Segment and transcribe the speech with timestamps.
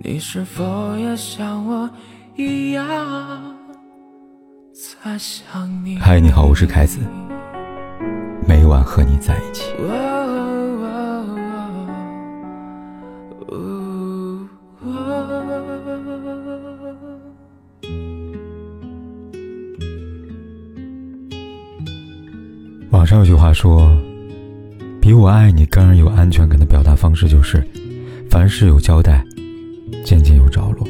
[0.00, 1.90] 你是否也像我
[2.36, 2.86] 一样
[4.72, 5.98] 在想你？
[5.98, 7.00] 嗨，你好，我是凯子，
[8.46, 9.72] 每晚和你在一起。
[22.90, 23.90] 网上有句话说，
[25.00, 27.66] 比我爱你更让人有安全感的表达方式就是，
[28.30, 29.24] 凡事有交代。
[30.08, 30.88] 渐渐有着落，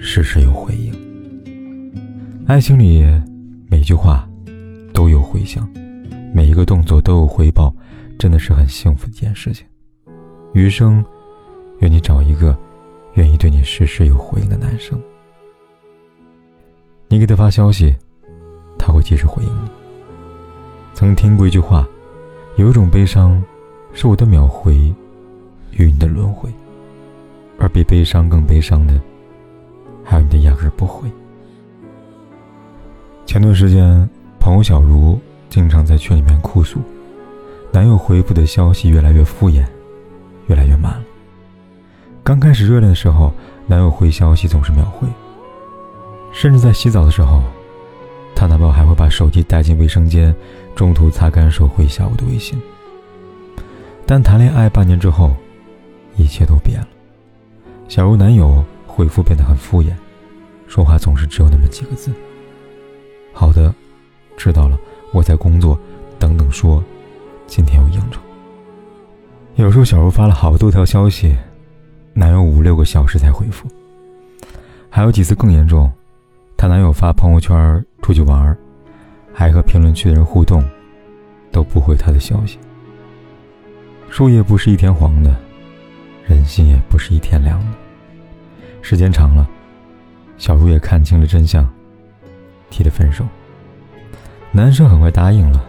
[0.00, 0.94] 事事有回应。
[2.46, 3.04] 爱情里
[3.68, 4.24] 每句话
[4.92, 5.68] 都有回响，
[6.32, 7.74] 每一个动作都有回报，
[8.16, 9.66] 真的是很幸福的一件事情。
[10.52, 11.04] 余生，
[11.80, 12.56] 愿你找一个
[13.14, 14.96] 愿意对你事事有回应的男生。
[17.08, 17.92] 你给他发消息，
[18.78, 19.68] 他会及时回应你。
[20.92, 21.84] 曾听过一句话，
[22.58, 23.42] 有一种悲伤，
[23.92, 24.76] 是我的秒回
[25.72, 26.48] 与你的轮回。
[27.58, 29.00] 而比悲伤更悲伤的，
[30.04, 31.08] 还有你的压根不回。
[33.26, 36.80] 前段时间，朋友小茹经常在群里面哭诉，
[37.72, 39.64] 男友回复的消息越来越敷衍，
[40.48, 41.02] 越来越慢了。
[42.22, 43.32] 刚开始热恋的时候，
[43.66, 45.08] 男友回消息总是秒回，
[46.32, 47.42] 甚至在洗澡的时候，
[48.34, 50.34] 她男朋友还会把手机带进卫生间，
[50.74, 52.60] 中途擦干手回一下我的微信。
[54.06, 55.34] 但谈恋爱半年之后，
[56.16, 56.88] 一切都变了。
[57.86, 59.92] 小茹男友回复变得很敷衍，
[60.66, 62.12] 说话总是只有那么几个字。
[63.32, 63.72] 好的，
[64.36, 64.78] 知道了，
[65.12, 65.78] 我在工作，
[66.18, 66.82] 等等说，
[67.46, 68.20] 今天有应酬。
[69.56, 71.36] 有时候小茹发了好多条消息，
[72.12, 73.68] 男友五六个小时才回复。
[74.88, 75.92] 还有几次更严重，
[76.56, 78.56] 她男友发朋友圈出去玩，
[79.32, 80.64] 还和评论区的人互动，
[81.52, 82.58] 都不回她的消息。
[84.08, 85.43] 树叶不是一天黄的。
[86.26, 87.66] 人心也不是一天凉的。
[88.82, 89.48] 时间长了，
[90.36, 91.68] 小茹也看清了真相，
[92.70, 93.24] 提了分手。
[94.52, 95.64] 男生很快答应了，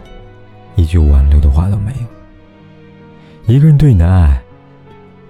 [0.76, 3.54] 一句挽留的话都没有。
[3.54, 4.42] 一个人对你的爱，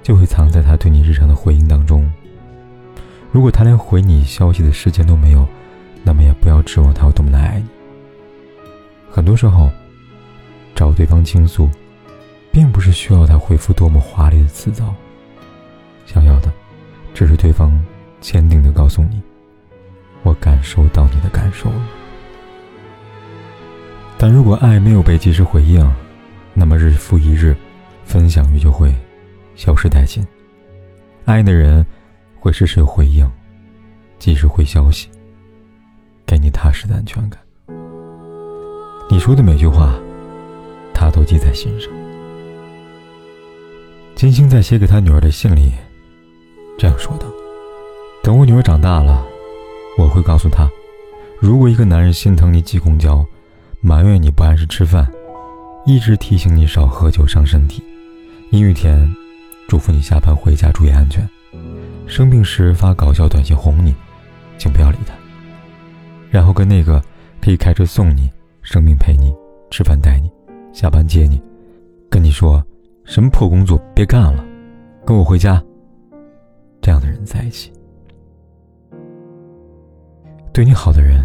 [0.03, 2.11] 就会藏在他对你日常的回应当中。
[3.31, 5.47] 如果他连回你消息的时间都没有，
[6.03, 7.67] 那么也不要指望他有多么的爱你。
[9.11, 9.71] 很多时候，
[10.75, 11.69] 找对方倾诉，
[12.51, 14.95] 并不是需要他回复多么华丽的辞藻。
[16.07, 16.51] 想要的，
[17.13, 17.71] 只是对方
[18.21, 19.21] 坚定的告诉你
[20.25, 21.87] ：“我感受到你的感受了。”
[24.17, 25.87] 但如果爱没有被及时回应，
[26.55, 27.55] 那么日复一日，
[28.05, 28.91] 分享欲就会
[29.57, 30.27] 消失殆尽。
[31.27, 31.85] 爱的人
[32.39, 33.31] 会时时回应，
[34.19, 35.09] 及时回消息，
[36.25, 37.39] 给你踏实的安全感。
[39.11, 39.93] 你说的每句话，
[40.95, 41.91] 他都记在心上。
[44.15, 45.73] 金星在写给他女儿的信里。
[46.79, 47.27] 这样说道
[48.23, 49.25] ：“等我女儿长大了，
[49.97, 50.69] 我会告诉她，
[51.41, 53.25] 如果一个男人心疼你挤公交，
[53.81, 55.11] 埋怨你不按时吃饭，
[55.87, 57.83] 一直提醒你少喝酒伤身体，
[58.51, 59.09] 阴雨天
[59.69, 61.27] 嘱咐你下班回家注意安全，
[62.07, 63.95] 生病时发搞笑短信哄你，
[64.59, 65.15] 请不要理他。
[66.31, 67.03] 然后跟那个
[67.41, 69.35] 可以开车送你、生病陪你、
[69.71, 70.31] 吃饭带你、
[70.75, 71.41] 下班接你，
[72.11, 72.63] 跟你说
[73.05, 74.45] 什么破工作别干了，
[75.07, 75.63] 跟我回家。”
[76.87, 77.73] 这样的人在一起，
[80.53, 81.21] 对你好的人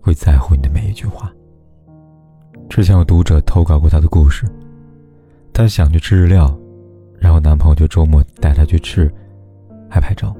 [0.00, 1.30] 会在乎你的每一句话。
[2.70, 4.46] 之前有读者投稿过她的故事，
[5.52, 6.58] 她想去吃日料，
[7.18, 9.12] 然后男朋友就周末带她去吃，
[9.90, 10.34] 还拍照。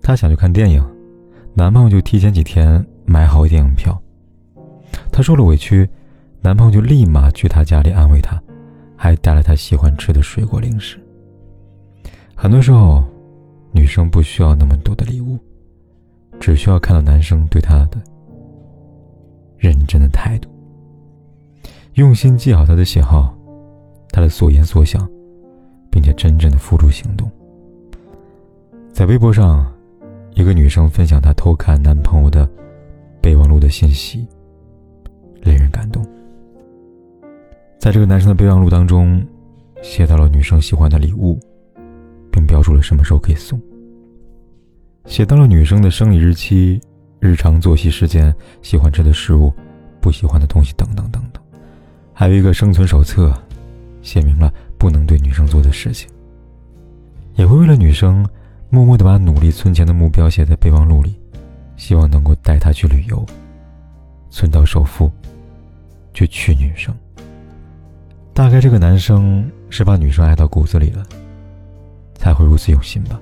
[0.00, 0.80] 她想去看电影，
[1.52, 4.00] 男朋友就提前几天买好电影票。
[5.10, 5.90] 她受了委屈，
[6.40, 8.40] 男朋友就立马去她家里安慰她，
[8.94, 10.96] 还带了她喜欢吃的水果零食。
[12.44, 13.02] 很多时候，
[13.72, 15.38] 女生不需要那么多的礼物，
[16.38, 17.96] 只需要看到男生对她的
[19.56, 20.50] 认真的态度，
[21.94, 23.34] 用心记好她的喜好，
[24.10, 25.08] 她的所言所想，
[25.90, 27.26] 并且真正的付诸行动。
[28.92, 29.66] 在微博上，
[30.34, 32.46] 一个女生分享她偷看男朋友的
[33.22, 34.28] 备忘录的信息，
[35.40, 36.04] 令人感动。
[37.78, 39.26] 在这个男生的备忘录当中，
[39.80, 41.40] 写到了女生喜欢的礼物。
[42.34, 43.60] 并标注了什么时候可以送，
[45.06, 46.80] 写到了女生的生理日期、
[47.20, 49.52] 日常作息时间、喜欢吃的食物、
[50.00, 51.40] 不喜欢的东西等等等等，
[52.12, 53.32] 还有一个生存手册，
[54.02, 56.10] 写明了不能对女生做的事情。
[57.36, 58.28] 也会为了女生，
[58.68, 61.14] 默默的把努力存钱的目标写在备忘录里，
[61.76, 63.24] 希望能够带她去旅游，
[64.28, 65.08] 存到首付，
[66.12, 66.92] 去娶女生。
[68.32, 71.04] 大概这个男生是把女生爱到骨子里了。
[72.24, 73.20] 才会如此用心吧。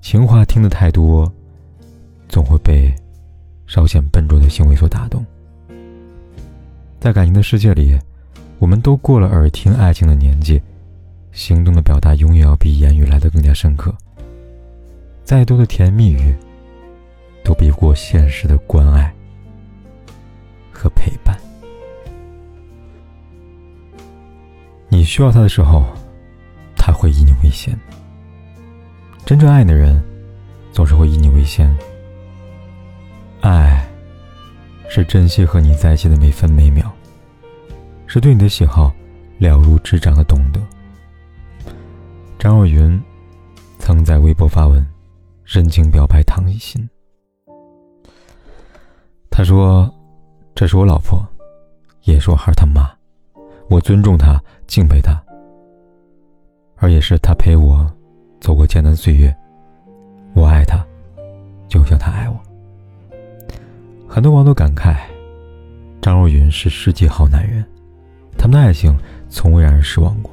[0.00, 1.30] 情话听得太多，
[2.28, 2.94] 总会被
[3.66, 5.26] 稍显笨拙的行为所打动。
[7.00, 7.98] 在感情的世界里，
[8.60, 10.62] 我们都过了耳听爱情的年纪，
[11.32, 13.92] 行动的表达永远要比言语来的更加深刻。
[15.24, 16.32] 再多的甜言蜜语，
[17.42, 19.12] 都比不过现实的关爱
[20.70, 21.36] 和陪伴。
[24.88, 25.84] 你需要他的时候，
[27.04, 27.78] 会以你为先。
[29.26, 30.02] 真正爱的人，
[30.72, 31.70] 总是会以你为先。
[33.42, 33.86] 爱，
[34.88, 36.90] 是珍惜和你在一起的每分每秒，
[38.06, 38.90] 是对你的喜好
[39.36, 40.58] 了如指掌的懂得。
[42.38, 42.98] 张若昀
[43.78, 44.82] 曾在微博发文，
[45.44, 46.88] 深情表白唐艺昕。
[49.30, 49.92] 他说
[50.56, 51.22] ：“这是我老婆，
[52.04, 52.90] 也是我孩他妈，
[53.68, 55.22] 我尊重她，敬佩她，
[56.84, 57.90] 而也是他陪我。”
[58.40, 59.34] 走过艰难岁月，
[60.34, 60.84] 我爱他，
[61.66, 62.38] 就像他爱我。
[64.06, 64.94] 很多网友感慨，
[66.02, 67.64] 张若昀是世纪好男人，
[68.36, 68.94] 他们的爱情
[69.30, 70.30] 从未让人失望过。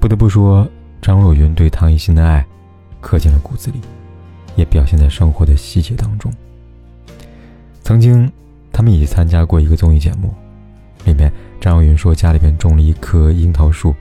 [0.00, 0.68] 不得不说，
[1.00, 2.44] 张若昀对唐艺昕的爱，
[3.00, 3.80] 刻进了骨子里，
[4.56, 6.32] 也表现在生活的细节当中。
[7.84, 8.28] 曾经，
[8.72, 10.34] 他们一起参加过一个综艺节目，
[11.04, 13.94] 里面张若昀说家里边种了一棵樱桃树。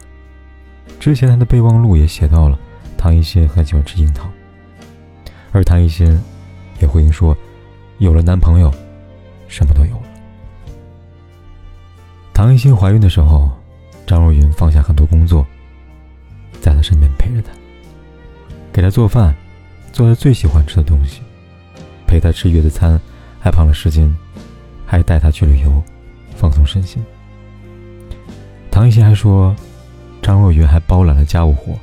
[0.99, 2.57] 之前他的备忘录也写到了，
[2.97, 4.29] 唐艺昕很喜欢吃樱桃，
[5.51, 6.17] 而唐艺昕
[6.79, 7.35] 也回应说，
[7.97, 8.73] 有了男朋友，
[9.49, 10.03] 什么都有了。
[12.33, 13.51] 唐艺昕怀孕的时候，
[14.07, 15.45] 张若昀放下很多工作，
[16.61, 17.51] 在她身边陪着她，
[18.71, 19.35] 给她做饭，
[19.91, 21.21] 做她最喜欢吃的东西，
[22.07, 22.97] 陪她吃月子餐，
[23.41, 24.15] 还胖了十斤，
[24.85, 25.83] 还带她去旅游，
[26.33, 27.03] 放松身心。
[28.71, 29.53] 唐艺昕还说。
[30.23, 31.77] 张若昀还包揽了家务活，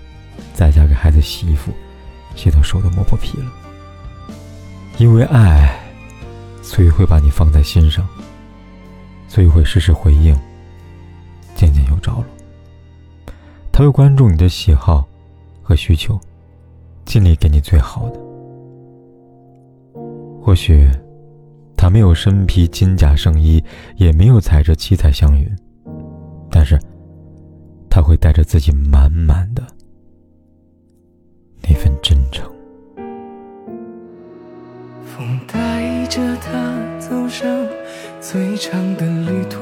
[0.55, 1.71] 在家给孩子洗衣服，
[2.35, 3.45] 洗到手都磨破皮了。
[4.97, 5.79] 因为爱，
[6.63, 8.09] 所以会把你放在心上，
[9.29, 10.35] 所以会时时回应，
[11.55, 12.25] 渐渐有着落。
[13.71, 15.07] 他会关注你的喜好
[15.63, 16.19] 和需求，
[17.05, 18.19] 尽力给你最好的。
[20.43, 20.89] 或许，
[21.77, 23.63] 他没有身披金甲圣衣，
[23.97, 25.47] 也没有踩着七彩祥云，
[26.51, 26.81] 但是。
[27.91, 29.67] 他会带着自己满满的
[31.61, 32.49] 那份真诚，
[35.05, 37.67] 风带着他走上
[38.21, 39.61] 最长的旅途，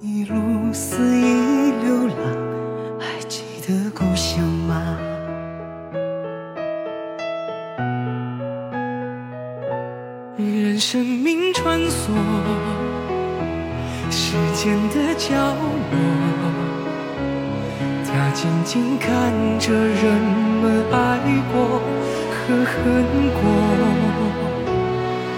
[0.00, 0.36] 一路
[0.74, 2.16] 肆意流浪，
[2.98, 4.98] 还记得故乡吗？
[10.36, 12.10] 任生命穿梭
[14.10, 15.96] 时间的角落，
[18.04, 20.12] 他静静看着人
[20.60, 21.18] 们爱
[21.50, 21.80] 过
[22.30, 22.74] 和恨
[23.32, 23.40] 过，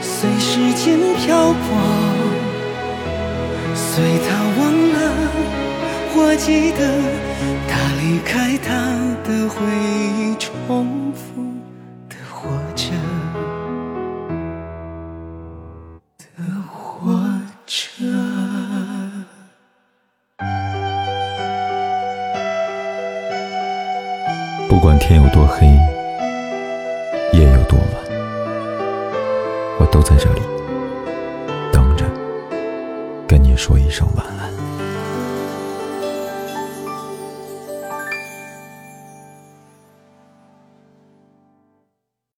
[0.01, 2.18] 随时间漂泊。
[3.99, 4.31] 随他
[4.61, 4.61] 忘
[4.93, 4.97] 了，
[6.15, 6.79] 或记得，
[7.67, 8.71] 他离开他
[9.25, 9.57] 的回
[10.17, 11.43] 忆，重复
[12.09, 12.93] 的活着，
[16.17, 16.27] 的
[16.71, 17.11] 活
[17.67, 18.05] 着。
[24.69, 25.67] 不管天有多黑，
[27.33, 27.89] 夜有多晚，
[29.81, 30.58] 我都在这里。
[33.59, 34.48] 说一声晚安。